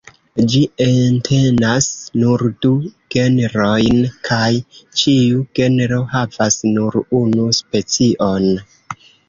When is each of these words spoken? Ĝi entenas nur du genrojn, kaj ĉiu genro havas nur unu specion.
Ĝi 0.51 0.59
entenas 0.85 1.89
nur 2.21 2.45
du 2.67 2.71
genrojn, 3.17 4.01
kaj 4.31 4.49
ĉiu 5.03 5.45
genro 5.61 6.03
havas 6.17 6.61
nur 6.75 7.01
unu 7.23 7.49
specion. 7.63 8.53